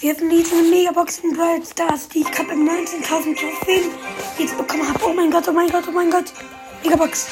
[0.00, 3.90] Wir hatten diese Megabox in Brawl Stars, die ich gerade mit 19.000 Trophäen
[4.38, 5.04] jetzt bekommen habe.
[5.04, 6.32] Oh mein Gott, oh mein Gott, oh mein Gott.
[6.84, 7.26] Megabox.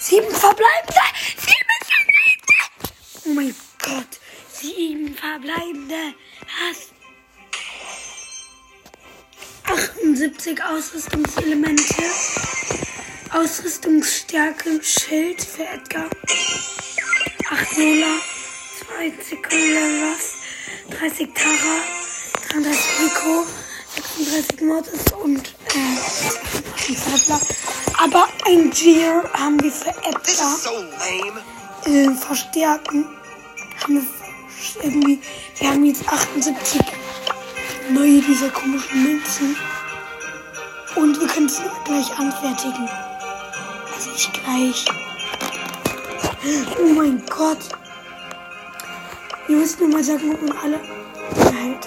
[0.00, 1.00] Sieben verbleibende!
[1.36, 2.92] Sieben verbleibende!
[3.26, 4.20] Oh mein Gott.
[4.52, 6.14] Sieben verbleibende.
[6.66, 6.88] Was?
[9.72, 12.02] 78 Ausrüstungselemente.
[13.30, 16.10] Ausrüstungsstärke, Schild für Edgar.
[17.50, 18.31] 8 Lola.
[18.96, 20.34] 30 Colas,
[20.90, 21.76] 30 Tara,
[22.50, 23.46] 33 Rico,
[24.18, 27.40] 36 Mortis und äh, Zeitler.
[27.98, 30.58] Aber ein Gear haben wir für Edgar.
[31.84, 33.06] Äh, verstärken.
[33.82, 35.20] Haben wir irgendwie.
[35.58, 36.80] Wir haben jetzt 78
[37.90, 39.56] neue dieser komischen Münzen.
[40.94, 42.88] Und wir können es gleich anfertigen.
[43.94, 44.84] Also ich gleich.
[46.78, 47.81] Oh mein Gott.
[49.52, 50.80] Ihr müsst nur mal sagen, ob man alle
[51.34, 51.86] behält.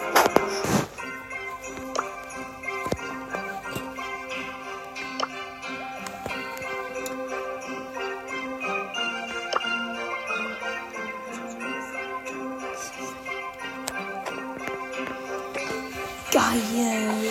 [16.32, 17.30] Geil.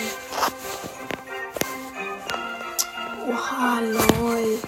[3.25, 4.59] Oha, lol.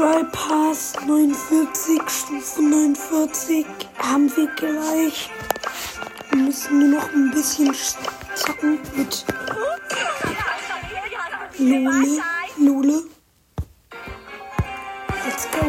[0.00, 3.66] Brawl Pass 49, Stufe 49
[3.98, 5.28] haben wir gleich.
[6.30, 7.74] Wir müssen nur noch ein bisschen
[8.34, 9.26] zocken mit
[11.58, 12.22] Lole.
[12.56, 13.02] Lole.
[15.26, 15.66] Let's go.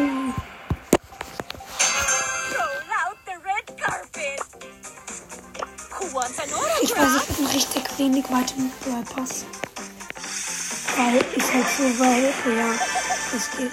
[6.80, 9.44] Ich weiß, ich bin richtig wenig weiter mit Brawl Pass.
[10.96, 12.91] Weil ich halt so, weil, ja,
[13.32, 13.70] das geht.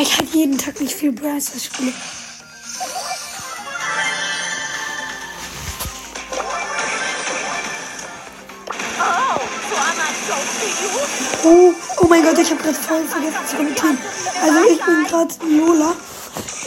[0.00, 1.92] Ich halt jeden Tag nicht viel Brawl spiele.
[11.44, 13.98] Oh, oh mein Gott, ich habe gerade voll vergessen zu kommentieren.
[14.42, 15.94] Also ich bin gerade Lola.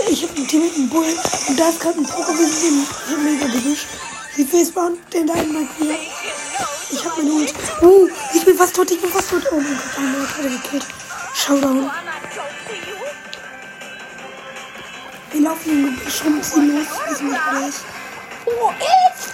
[0.10, 1.16] Ich habe ein Team mit einem Bull
[1.48, 3.86] und da ist gerade ein sind im mega gebüsch.
[4.38, 5.96] Die Facebound, den da in hier.
[7.12, 7.54] Ich habe meinen Hund.
[7.82, 9.44] Oh, ich bin fast tot, ich bin fast tot.
[9.52, 10.86] Oh mein Gott, Gott, hat er gekillt.
[11.36, 11.92] Showdown.
[15.32, 16.88] Wir laufen in den Schrumpf los.
[17.08, 17.74] Wir sind nicht gleich.
[18.46, 19.32] Oh, it's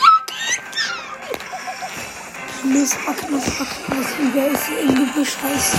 [2.63, 3.67] Los, fuck, los, fuck.
[4.19, 5.75] Und wer ist hier im Gebüsch heißt?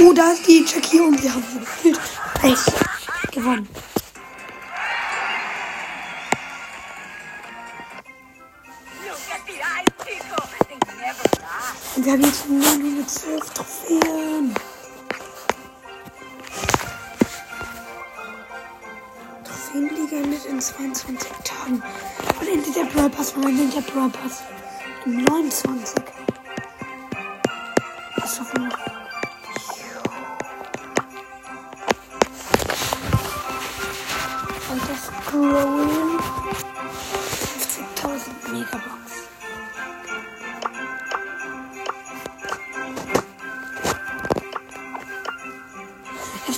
[0.00, 2.00] Oh, da ist die Jackie und wir haben sie gekillt.
[2.42, 3.32] Echt.
[3.32, 3.68] Gewonnen.
[12.10, 14.54] Und wir haben jetzt nur mit 12 Trophäen.
[19.44, 21.82] Trophäenliga mit in 22 Tagen.
[22.40, 24.42] Und endlich der Brawl Pass, wann endet der Brawl Pass?
[25.04, 26.19] In 29.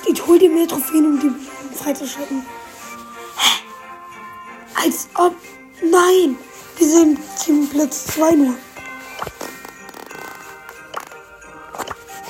[0.03, 2.45] Steht, hol dir mehr Trophäen, um die freizuschalten.
[3.37, 4.85] Hä?
[4.85, 5.35] Als ob.
[5.81, 6.37] Nein!
[6.77, 8.55] Wir sind zum Platz 2 nur.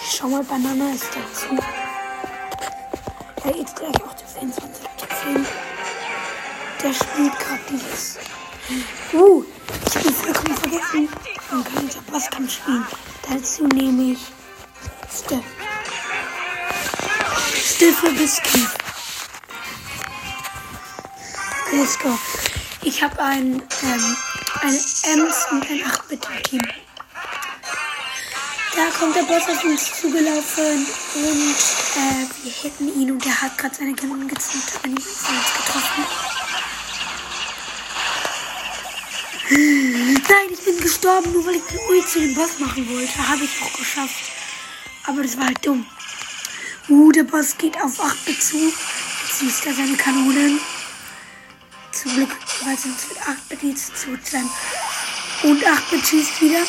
[0.05, 1.55] Ich schau mal, Banana ist dazu.
[3.45, 5.47] Ja, jetzt gleich auch der 24 Trophäen.
[6.83, 8.19] Der spielt gerade dieses.
[9.15, 9.45] Uh,
[9.87, 11.09] ich habe vollkommen vergessen.
[11.51, 12.87] Man kann jetzt was kann spielen.
[13.31, 14.21] Dazu nehme ich
[15.11, 15.62] Steph.
[17.83, 18.65] Steffe Whisky.
[21.73, 22.17] Let's go.
[22.85, 24.17] Ich habe ein, ähm,
[24.61, 26.61] ein Ems und ein 8-Bit-Team.
[28.77, 31.57] Da kommt der Boss auf uns zugelaufen und
[31.97, 35.25] äh, wir hätten ihn und er hat gerade seine Kanone gezündet, ihn uns
[35.57, 36.05] getroffen.
[39.51, 43.29] Nein, ich bin gestorben, nur weil ich den Ult zu dem Boss machen wollte.
[43.29, 44.31] Habe ich auch geschafft.
[45.05, 45.85] Aber das war halt dumm.
[46.89, 48.57] Uh, der Boss geht auf 8 Bit zu.
[48.57, 50.61] Jetzt schießt er seine Kanonen.
[51.93, 52.31] Zum Glück,
[52.65, 54.51] weil sonst mit 8 Bit zu sein.
[55.45, 56.65] Und 8 Bit schießt wieder.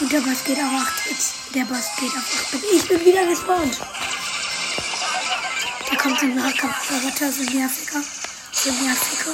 [0.00, 1.54] Und der Boss geht auf 8 Bit.
[1.54, 2.64] Der Boss geht auf 8 Bit.
[2.70, 3.80] Ich bin wieder gespawnt.
[5.88, 8.02] Da kommt ein Nahkampfroboter, so nerviger.
[8.52, 9.32] So nerviger.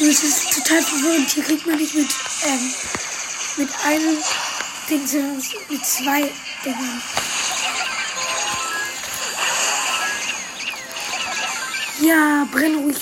[0.00, 1.30] Es ist total verwirrend.
[1.30, 2.10] Hier kriegt man nicht mit
[2.44, 2.74] ähm,
[3.84, 4.18] einem
[4.88, 6.30] Ding, sondern mit zwei
[6.64, 7.02] Dingern.
[12.00, 12.98] Ja, brenn ruhig.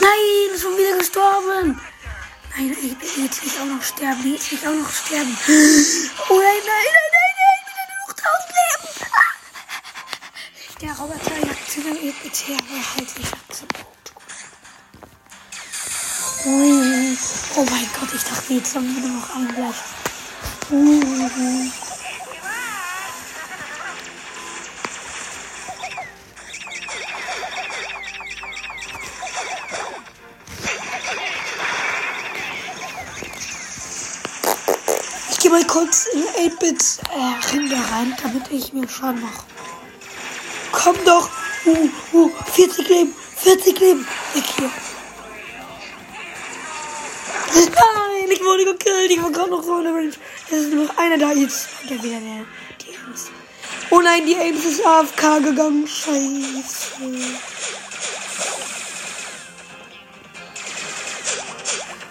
[0.00, 1.80] Nein, schon wieder gestorben.
[2.56, 4.32] Nein, nein, jetzt will ich auch noch sterben.
[4.32, 5.36] Jetzt will ich auch noch sterben.
[6.28, 7.88] Oh nein, nein, nein, nein, nein.
[7.88, 9.10] Nur noch tausend Leben.
[9.12, 9.30] Ah.
[10.80, 13.66] Der Roboter jagt dem EPT, aber halt, ich hab zu
[16.42, 19.74] Oh mein Gott, ich dachte, jetzt haben wir noch gleich.
[20.70, 21.70] Ui.
[35.30, 39.44] Ich gehe mal kurz in 8-Bit äh, rein, damit ich mir Schaden mache.
[40.72, 41.28] Komm doch!
[41.66, 43.14] Uh, uh, 40 Leben!
[43.36, 44.06] 40 Leben!
[44.32, 44.70] Weg hier!
[48.50, 49.10] Wurde gekillt.
[49.10, 50.12] Ich war gerade noch so der Range.
[50.50, 51.32] Es ist nur noch einer da.
[51.32, 52.44] Jetzt kommt er wieder der.
[52.80, 53.28] Die Ames.
[53.90, 55.86] Oh nein, die Ames ist AFK gegangen.
[55.86, 56.92] Scheiße.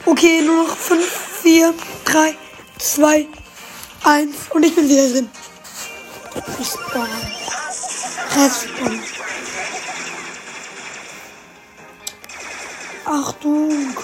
[0.06, 1.06] Okay, nur noch 5,
[1.44, 1.74] 4,
[2.06, 2.36] 3,
[2.80, 3.28] 2,
[4.04, 5.30] 1 und ich bin wieder drin.
[6.58, 7.10] Respawn.
[8.36, 9.04] Respawn.
[13.06, 13.96] Achtung.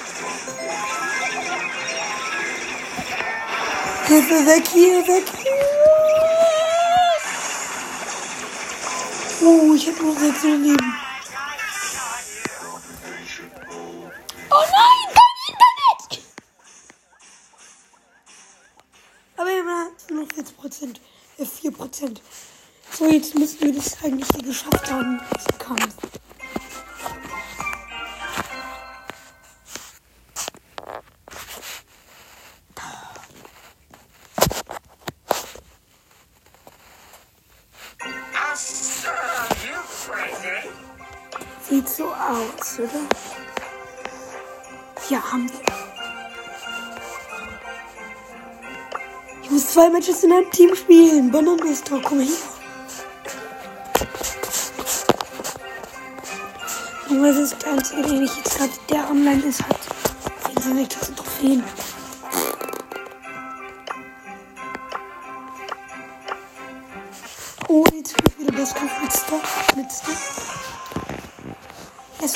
[4.08, 5.52] Hilfe, weg hier, weg hier.
[9.42, 11.05] Oh, ich hab nur sechs Leben.
[41.76, 43.02] Sieht so aus, oder?
[45.10, 45.60] Ja, haben wir.
[49.44, 51.30] Ich muss zwei Matches in einem Team spielen.
[51.30, 52.32] Bananenbistor, komm her.
[57.10, 59.80] Nur das ist der einzige, den ich jetzt gerade, der online ist, hat.
[60.48, 61.64] Den sind die ganzen Trophäen.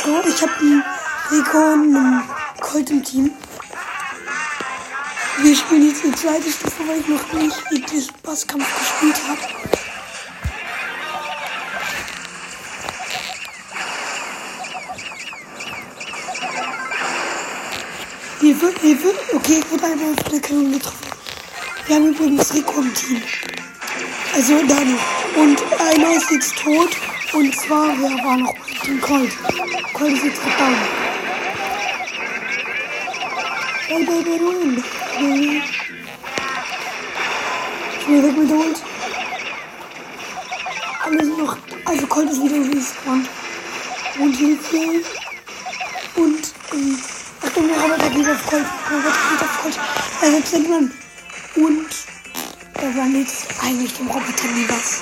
[0.09, 0.21] Go.
[0.27, 0.83] Ich habe einen
[1.29, 2.23] Rico und einen
[2.59, 3.31] Colt im Team.
[5.37, 9.39] Wir spielen jetzt die zweite Stufe, weil ich noch nicht wirklich Bosskampf gespielt habe.
[18.39, 19.13] Hilfe, Hilfe.
[19.35, 21.07] Okay, ich wurde einmal von der Kanone getroffen.
[21.85, 23.21] Wir haben übrigens Rico im Team.
[24.33, 24.95] Also Dani.
[25.35, 26.89] Und einer ist jetzt tot.
[27.33, 29.31] Und zwar, wer war noch dem Colt?
[29.93, 30.75] Colt ist jetzt gebaut.
[33.87, 34.83] Hey, baby, ruin.
[35.17, 35.63] Baby.
[38.07, 38.81] Bin weg mit Ult.
[41.03, 41.57] Alle sind noch.
[41.85, 43.27] Also Colt ist wieder respawned.
[44.19, 44.77] Und Hilfe.
[46.15, 46.99] Und, ähm,
[47.41, 48.65] Achtung, der Roboter geht auf Colt.
[48.91, 49.79] Roboter geht auf Colt.
[50.21, 50.91] Er selbst denkt man.
[51.55, 51.87] Und,
[52.75, 55.01] er war jetzt eigentlich dem Roboter nie was.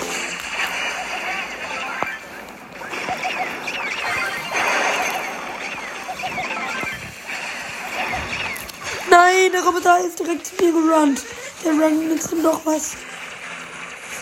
[9.58, 11.22] Der Roboter ist direkt zu mir gerannt.
[11.64, 12.92] Der Run nützt ihm doch was.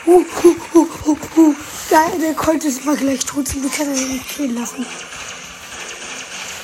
[0.06, 1.56] Uh, uh, uh, uh, uh.
[1.89, 3.46] Der, der Colt ist mal gleich tot.
[3.51, 4.86] Glück kann er ihn nicht killen lassen.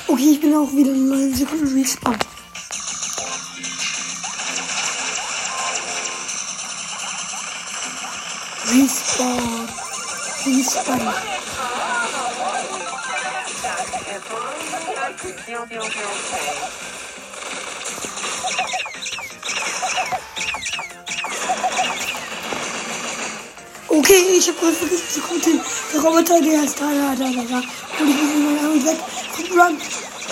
[0.08, 2.18] Okay, ich bin auch wieder in 9 Sekunden respawn.
[8.68, 9.70] Respawn.
[10.46, 11.14] Respawn.
[15.70, 15.78] Be
[24.12, 24.38] okay.
[24.38, 25.42] Ich habe gerade vergessen zu kommen.
[25.94, 27.62] Der Roboter, der ist da, da, da, da, da.
[28.00, 29.00] Und ich muss mal Arme weg.
[29.36, 29.78] Komm, run.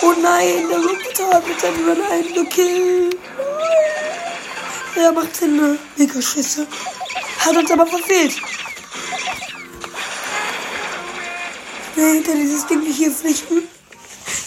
[0.02, 3.16] Oh nein, der Roboter hat mit seinem Run einen gekillt.
[4.96, 6.66] Er macht seine Megaschüsse.
[7.38, 8.34] Hat uns aber verfehlt.
[11.96, 13.68] Nein, kann dieses Ding hier flichten.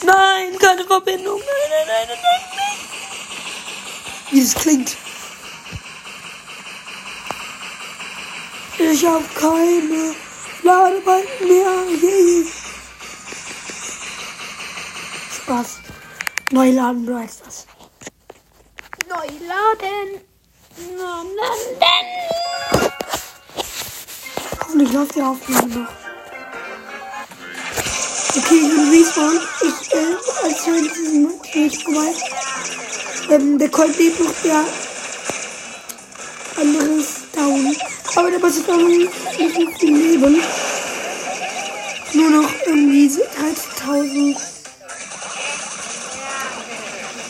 [0.06, 1.40] Nein, keine Verbindung.
[1.40, 2.53] Nein, nein, nein, nein.
[4.34, 4.98] Wie das klingt.
[8.80, 10.16] Ich habe keine
[10.64, 11.72] Ladebalken mehr.
[12.02, 12.48] Yay.
[15.36, 15.78] Spaß.
[16.50, 17.68] Neu laden, du heißt das.
[19.08, 20.22] Neu Neu laden.
[20.98, 21.50] Na, na.
[24.62, 25.90] Hoffentlich läuft die Aufnahme noch.
[28.36, 29.40] Okay, ich bin Respawn.
[29.62, 32.53] Ich, äh, als wir diesen nicht vorbei.
[33.30, 34.64] Ähm, der Colt lebt noch, der
[36.60, 37.76] andere ist down.
[38.16, 40.42] Aber der Boss ist auch nicht nicht viel Leben.
[42.14, 44.38] Nur noch irgendwie 13.000.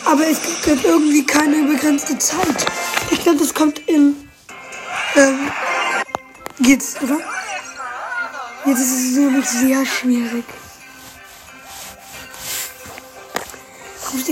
[0.04, 2.66] Aber es gibt jetzt irgendwie keine begrenzte Zeit.
[3.10, 4.28] Ich glaube, das kommt in.
[5.16, 5.50] Ähm,
[6.58, 7.18] jetzt, oder?
[8.66, 10.44] Jetzt ist es nämlich sehr schwierig.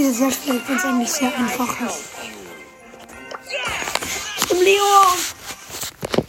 [0.03, 1.77] Warum steht es sehr schwierig, wenn es eigentlich sehr einfach?
[4.51, 5.19] Im Leon!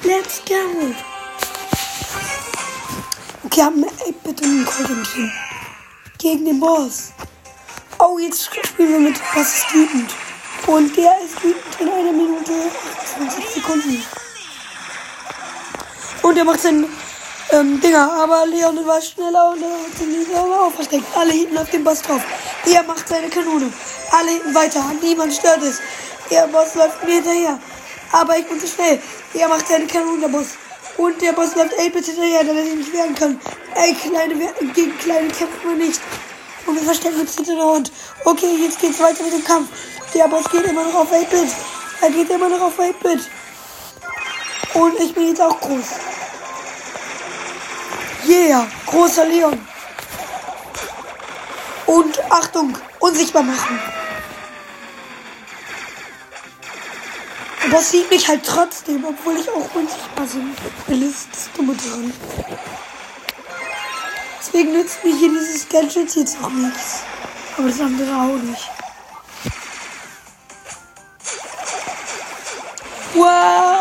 [0.03, 0.93] Let's go!
[3.45, 5.31] Okay, haben 8-Bit und einen Colt im Team.
[6.19, 7.13] Gegen den Boss.
[7.97, 10.13] Oh, jetzt spielen wir mit Was ist wütend.
[10.67, 12.51] Und der ist wütend in einer Minute
[13.17, 14.03] 28 Sekunden.
[16.21, 16.85] Und er macht seinen
[17.53, 18.11] ähm, Dinger.
[18.11, 21.05] Aber Leon war schneller und er hat den aber auch versteckt.
[21.15, 22.21] Alle hinten auf dem Boss drauf.
[22.65, 23.71] Er macht seine Kanone.
[24.11, 24.83] Alle hinten weiter.
[25.01, 25.79] Niemand stört es.
[26.31, 27.59] Der Boss läuft mir hinterher.
[28.11, 28.99] Aber ich bin zu schnell.
[29.33, 30.47] Er macht seine Kanone, der Boss.
[30.97, 33.39] Und der Boss läuft 8-Bit hinterher, damit er nicht wehren kann.
[33.75, 34.35] Ey, kleine,
[34.73, 35.99] gegen kleine kämpft man nicht.
[36.65, 37.91] Und wir verstecken uns hinter der Hund.
[38.25, 39.69] Okay, jetzt geht's weiter mit dem Kampf.
[40.13, 41.49] Der Boss geht immer noch auf 8-Bit.
[42.01, 43.29] Er geht immer noch auf 8-Bit.
[44.75, 46.12] Und ich bin jetzt auch groß.
[48.25, 49.59] Yeah, großer Leon.
[51.85, 53.79] Und Achtung, unsichtbar machen.
[57.63, 60.55] Der Boss sieht mich halt trotzdem, obwohl ich auch unsichtbar bin.
[60.87, 62.13] Das ist das Dumme dran.
[64.39, 66.99] Deswegen nützt mir hier dieses Gadget jetzt auch nichts.
[67.57, 68.69] Aber das andere auch nicht.
[73.13, 73.77] Wow!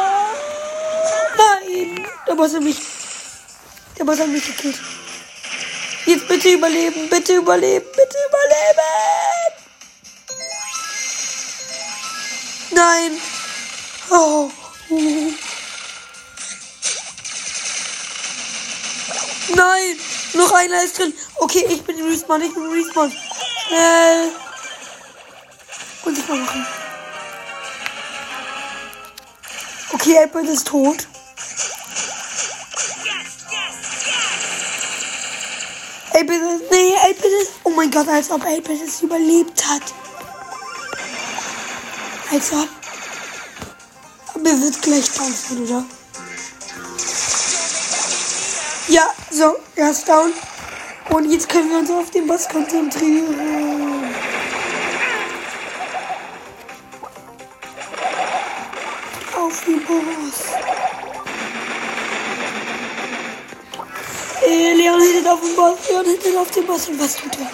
[1.36, 2.06] Nein!
[2.26, 2.91] Der Boss hat mich.
[4.02, 4.80] Der Boss hat mich gekillt.
[6.06, 8.82] Jetzt bitte überleben, bitte überleben, bitte überleben!
[12.72, 13.12] Nein!
[14.10, 14.50] Oh.
[19.54, 19.96] Nein!
[20.32, 21.14] Noch einer ist drin.
[21.36, 23.12] Okay, ich bin im Respawn, ich bin im Respawn.
[23.68, 24.32] Schnell.
[26.06, 26.66] Und ich mal machen.
[29.92, 31.06] Okay, Apple ist tot.
[36.14, 36.70] Apple ist.
[36.70, 37.52] Nee, Apple ist.
[37.64, 39.82] Oh mein Gott, als ob Apple es überlebt hat.
[42.30, 42.68] Als ob.
[44.34, 45.84] Aber er wird gleich down oder?
[48.88, 50.32] Ja, so, er ist down.
[51.10, 54.04] Und jetzt können wir uns auf den Boss konzentrieren.
[59.36, 60.71] Auf den Boss.
[65.32, 65.78] Auf den Boss.
[65.88, 66.88] Leon hittet auf den Boss.
[66.88, 67.50] Und was tut er?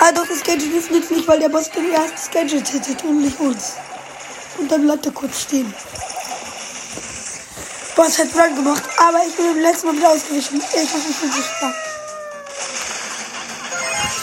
[0.00, 3.38] Ah, doch, das Gadget ist nützlich, weil der Boss den erstes Gadget hittet und nicht
[3.38, 3.74] uns.
[4.58, 5.72] Und dann bleibt er kurz stehen.
[7.94, 10.60] Boss hat Run gemacht, aber ich bin im letzten Mal wieder ausgewichen.
[10.60, 11.74] Ich hoffe, ich bin sichtbar.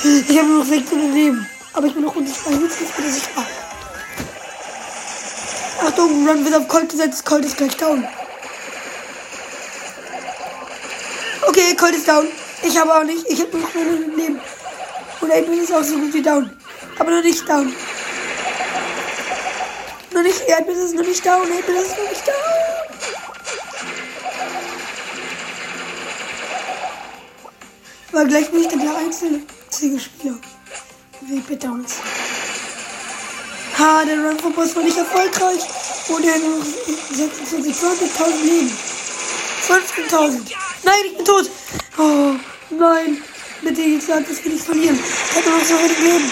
[0.03, 1.49] Ich habe nur noch 600 Leben.
[1.73, 2.53] Aber ich bin noch unsichtbar.
[2.53, 3.45] Jetzt ich wieder sichtbar.
[5.85, 7.25] Achtung, Run wird auf Colt gesetzt.
[7.25, 8.07] Colt ist gleich down.
[11.47, 12.27] Okay, Colt ist down.
[12.63, 13.25] Ich habe auch nicht.
[13.27, 14.39] Ich habe nur noch 900 Leben.
[15.21, 16.49] Und April ist auch so gut wie down.
[16.99, 17.73] Aber noch nicht down.
[20.13, 20.41] Noch nicht.
[20.51, 21.43] April ist noch nicht down.
[21.43, 22.35] April ist noch nicht down.
[28.13, 30.37] Aber gleich bin ich dann der einzige Spieler.
[31.21, 31.95] Wie uns.
[33.77, 35.61] Ha, der Run vom Boss war nicht erfolgreich.
[36.09, 36.63] Und er hat nur
[37.11, 38.77] 26, 20.000 Leben.
[39.67, 40.51] 15.000.
[40.83, 41.49] Nein, ich bin tot.
[42.01, 42.33] Oh,
[42.71, 43.21] nein.
[43.61, 44.99] Bitte, jetzt sag, dass wir nicht verlieren.
[44.99, 46.31] Ich habe noch so wenig Leben.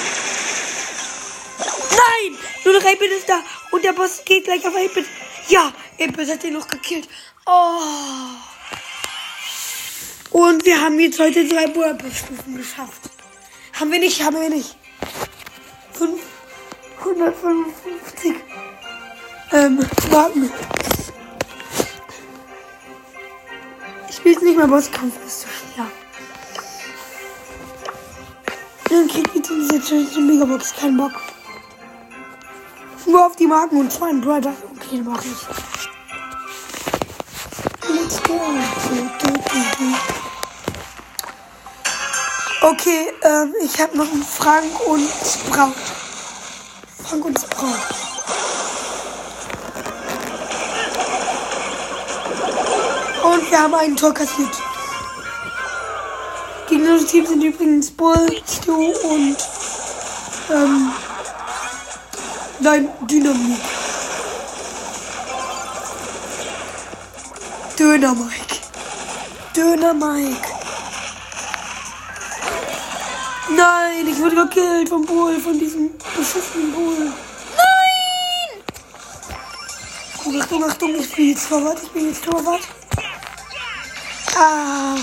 [1.92, 2.36] Nein!
[2.66, 3.44] Nur noch 8-Bit ist da.
[3.70, 5.06] Und der Boss geht gleich auf 8-Bit.
[5.50, 7.08] Ja, 8-Bit hat den noch gekillt.
[7.46, 7.82] Oh.
[10.32, 13.12] Und wir haben jetzt heute drei Burp-Stufen geschafft.
[13.80, 14.76] Haben wir nicht, haben wir nicht.
[15.94, 18.34] 555
[19.52, 20.52] ähm, Marken.
[24.10, 25.48] Ich jetzt nicht mehr Bosskampf, das ist
[28.90, 30.74] Dann kriegt die diese Megabox.
[30.76, 31.12] Kein Bock.
[33.06, 34.54] Nur auf die Marken und zwei Brother.
[34.76, 35.48] Okay, mach ich.
[37.88, 38.40] Let's go.
[42.62, 45.74] Okay, ähm, ich habe noch einen Frank und Sprout.
[47.04, 47.68] Frank und Sprout.
[53.24, 54.69] Und wir haben einen Tor kassiert.
[56.80, 59.36] Gegnerische Team sind übrigens Bull, Stu und
[60.50, 60.94] ähm,
[62.62, 63.60] nein, Dynamik.
[67.78, 68.56] Döner Mike.
[69.54, 70.48] Döner Mike.
[73.50, 77.12] Nein, ich wurde gekillt vom Bull, von diesem beschissenen Bull.
[77.58, 78.64] Nein!
[80.42, 82.62] Achtung, Achtung, ich bin jetzt Torwart, ich bin jetzt Torwart.
[84.38, 84.96] Ah.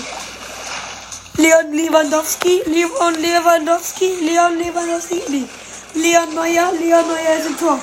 [1.37, 5.47] Leon Lewandowski, Leon Lewandowski, Leon Lewandowski.
[5.93, 7.79] Leon Neuer, Leon Neuer ist im Tor.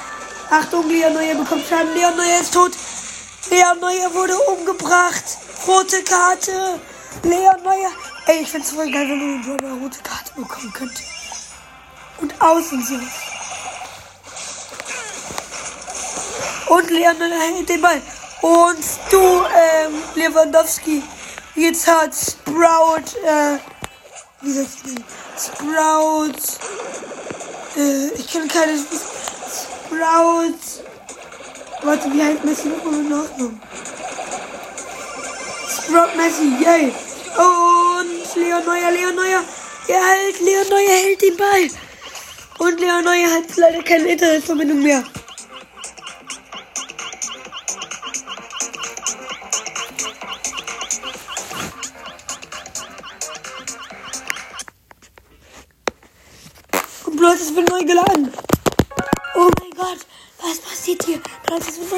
[0.51, 2.73] Achtung, Leon Neuer bekommt Schaden, Leon Neuer ist tot.
[3.51, 5.23] Leon Neuer wurde umgebracht.
[5.69, 6.81] Rote Karte.
[7.23, 7.93] Leon Neuer.
[8.27, 11.03] Ey, ich find's voll geil, wenn man eine rote Karte bekommen könnte.
[12.21, 12.95] Und außen so.
[16.75, 18.03] Und Leon Neuer hält den Ball.
[18.43, 21.05] Und du, ähm, Lewandowski.
[21.57, 23.59] Jetzt hat Sprout, äh,
[24.41, 25.05] wie ich nennen?
[25.39, 26.33] Sprout,
[27.77, 30.59] äh, ich kenne keine Sprout.
[31.83, 33.63] Warte, wie heißt Messi nochmal mit Nachnamen?
[35.71, 36.93] Sprout Messi, yay.
[37.37, 39.45] Und Leon Neuer, Leon Neuer,
[39.87, 41.69] er hält, Leon Neuer hält den Ball.
[42.59, 45.05] Und Leon Neuer hat leider keine Internetverbindung mehr.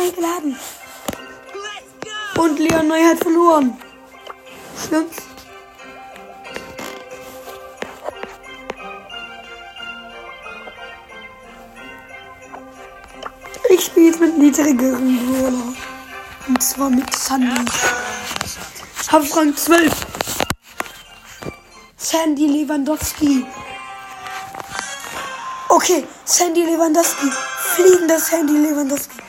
[0.07, 0.57] Neu geladen.
[2.39, 3.77] Und Leon Neu hat verloren.
[4.85, 5.17] Stimmt's?
[13.69, 15.75] Ich spiele jetzt mit niedrigeren Brawler.
[16.49, 17.71] Und zwar mit Sandy.
[19.00, 19.93] Ich habe Rang 12.
[21.97, 23.45] Sandy Lewandowski.
[25.69, 27.30] Okay, Sandy Lewandowski.
[27.75, 29.25] Fliegender Sandy Lewandowski.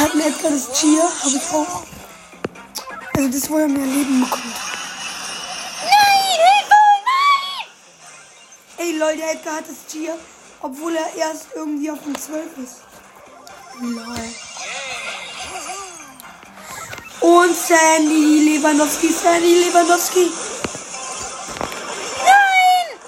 [0.00, 1.82] Hat mir Edgar das Chia, habe ich auch.
[3.14, 4.44] Also das, wo er mehr Leben bekommt.
[5.84, 7.66] Nein, Hilfe, nein!
[8.78, 10.14] Ey Leute, Edgar hat das Chia,
[10.62, 12.76] obwohl er erst irgendwie auf dem 12 ist.
[13.82, 14.16] Lol.
[17.20, 20.30] Und Sandy Lewandowski, Sandy Lewandowski.
[22.24, 22.98] Nein!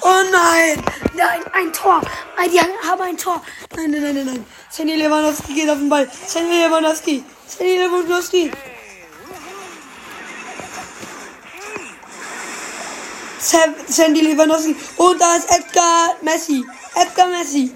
[0.00, 0.84] Oh nein!
[1.14, 2.00] Nein, ein Tor!
[2.52, 3.40] Die haben ein Tor!
[3.76, 4.46] Nein, nein, nein, nein, nein.
[4.72, 6.08] Sandy Lewandowski geht auf den Ball.
[6.26, 7.24] Sandy Lewandowski.
[7.48, 8.52] Sandy Lewandowski.
[13.88, 14.76] Sandy Lewandowski.
[14.96, 16.64] Und da ist Edgar Messi.
[16.94, 17.74] Edgar Messi.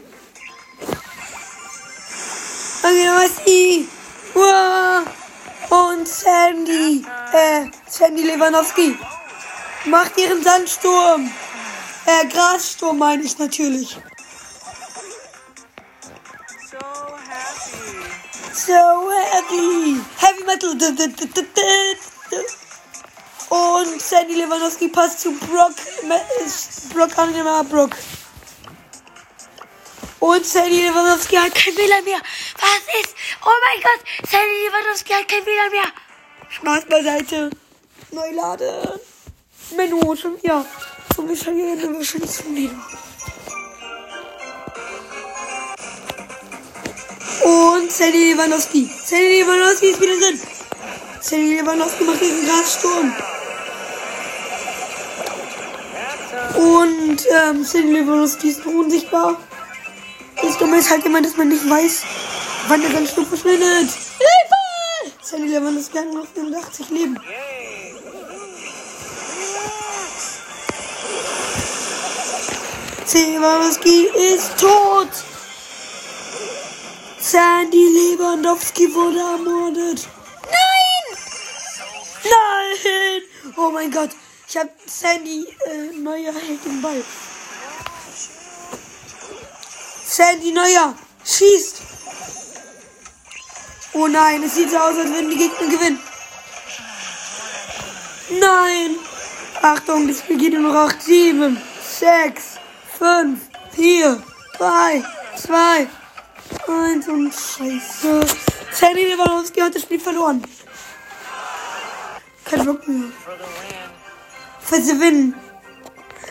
[2.85, 3.88] Edgar Messi.
[5.70, 7.04] Und Sandy.
[7.33, 8.96] Äh, Sandy Lewandowski.
[9.87, 11.28] Macht ihren Sandsturm.
[12.07, 13.98] Äh, Grassturm meine ich natürlich.
[17.14, 18.50] So happy.
[18.53, 20.00] So heavy.
[20.18, 20.72] Heavy Metal.
[23.50, 25.74] Und Sandy Lewandowski passt zu Brock.
[26.92, 27.90] Brock Anima Brock.
[30.18, 32.20] Und Sandy Lewandowski hat kein WLAN mehr.
[32.59, 33.14] Was ist?
[33.44, 34.00] Oh mein Gott.
[34.29, 35.92] Sandy Lewandowski hat kein WLAN mehr.
[36.48, 37.50] Spaß beiseite.
[38.11, 39.00] Neu laden.
[39.77, 40.66] Menü schon wieder.
[41.16, 42.93] Und wir verlieren wahrscheinlich schon wieder.
[47.44, 48.90] Und Sandy Lewandowski.
[49.04, 50.40] Sandy Lewandowski ist wieder drin.
[51.20, 53.12] Sandy Lewandowski macht diesen Grassturm.
[56.57, 59.37] Und ähm, Sandy Lewandowski ist noch unsichtbar.
[60.42, 62.02] Das Dumme ist halt immer, dass man nicht weiß,
[62.68, 63.90] wann der ganz Sturm verschwindet.
[63.90, 65.14] Hilfe!
[65.22, 67.18] Sandy Lewandowski hat noch 85 Leben.
[73.44, 75.33] Lewandowski ist tot.
[77.26, 80.06] Sandy Lewandowski wurde ermordet.
[80.44, 81.18] Nein!
[82.22, 83.22] Nein!
[83.56, 84.10] Oh mein Gott.
[84.46, 87.02] Ich habe Sandy äh, Neuer hält den Ball.
[90.04, 91.80] Sandy Neuer schießt.
[93.94, 96.00] Oh nein, es sieht so aus, als würden die Gegner gewinnen.
[98.38, 98.96] Nein!
[99.62, 101.62] Achtung, das Spiel geht nur noch 8, 7,
[102.00, 102.44] 6,
[102.98, 103.40] 5,
[103.74, 104.22] 4,
[104.58, 105.04] 3,
[105.37, 105.88] 2,
[106.68, 108.27] 1 und Scheiße.
[108.72, 110.42] Sandy Lewandowski hat das Spiel verloren.
[112.44, 113.11] Kein Bock mehr.
[114.61, 115.35] For the win.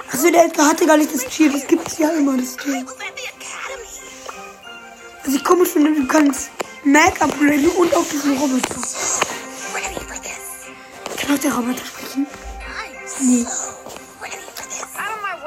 [0.07, 0.17] Für.
[0.17, 1.51] Achso, der Edgar hatte gar nicht das Tier.
[1.51, 2.85] Das gibt's ja immer, das Tier.
[5.23, 6.49] Also ich komme schon, du kannst
[6.83, 8.75] Mac upgraden und auch diesen Roboter.
[11.17, 12.27] Kann auch der Roboter sprechen?
[13.21, 13.45] Nee.
[14.95, 15.43] Out of my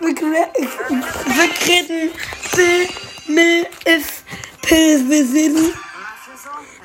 [0.00, 0.50] way, greenhorn.
[0.56, 1.02] In dem
[1.36, 2.10] Wirkrennen.
[2.10, 2.10] Wirkrennen.
[2.54, 2.88] Bill,
[3.28, 4.22] Mill, if,
[4.62, 5.72] Pilswesen.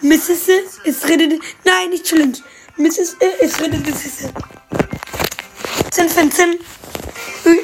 [0.02, 0.47] My fizzle.
[0.47, 0.80] Mrs.
[0.84, 1.41] ist redet.
[1.63, 2.38] Nein, nicht Challenge.
[2.78, 3.15] Mrs.
[3.41, 3.86] ist redet.
[3.86, 4.30] Mrs.
[5.91, 6.60] 10 von 10.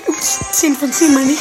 [0.08, 1.40] Ups, 10 von 10 meine ich.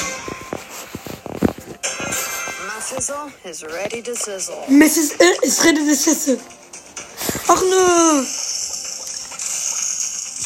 [2.66, 4.64] My fizzle is ready to sizzle.
[4.68, 5.12] Mrs.
[5.42, 5.85] ist redet.
[5.85, 6.38] Mrs.
[7.49, 8.25] Ach nö.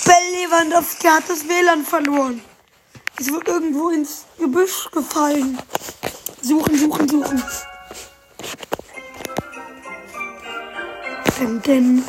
[0.05, 2.42] Bell Lewandowski hat das WLAN verloren.
[3.18, 5.59] Es wird irgendwo ins Gebüsch gefallen.
[6.42, 7.42] Suchen, suchen, suchen.
[11.38, 12.05] Denn, denn.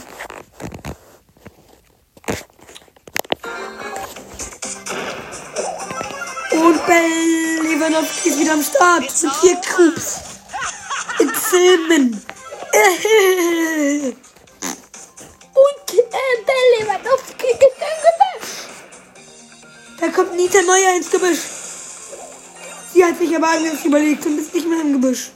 [6.52, 10.22] Und Bell Lewandowski ist wieder am Start mit vier Cubes.
[11.20, 12.26] In Filmen.
[15.54, 16.04] Und äh,
[16.46, 18.23] Bell Lewandowski Gebüsch.
[20.04, 21.40] Da kommt Nita Neuer ins Gebüsch.
[22.94, 25.32] Sie hat sich aber anders überlegt und ist nicht mehr im Gebüsch.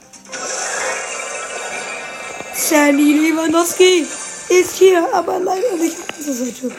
[2.54, 4.06] Sandy Lewandowski
[4.50, 6.70] ist hier, aber leider nicht auf dieser Seite.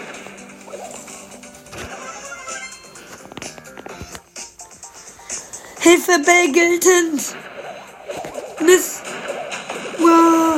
[5.80, 7.24] Hilfe, Bell geltend.
[8.60, 9.00] Miss.
[9.98, 10.49] Wow.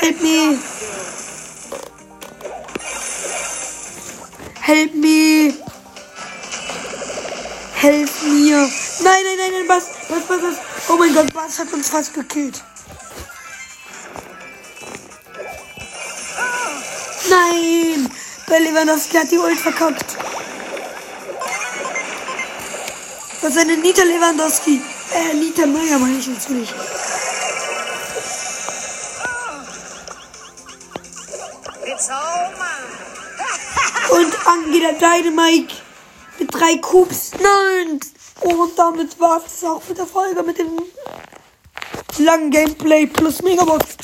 [0.00, 0.58] Help me.
[4.60, 5.54] Help me.
[7.74, 8.56] Helf mir.
[9.02, 9.90] Nein, nein, nein, nein, was?
[10.08, 10.56] Was, was, was?
[10.88, 12.62] Oh mein Gott, was hat uns fast gekillt?
[17.28, 18.10] Nein!
[18.46, 20.16] Bei Lewandowski hat die Ult verkackt.
[23.42, 24.80] Was ist denn Nita Lewandowski?
[25.12, 26.70] Äh, Nita Neuer meine ich natürlich.
[34.40, 34.46] Mine.
[34.46, 35.74] Und an geht der Dynamite
[36.38, 37.32] mit drei Cubes.
[37.34, 38.00] Nein!
[38.40, 40.80] Und damit war es auch mit der Folge mit dem
[42.18, 43.99] langen Gameplay plus Megabox.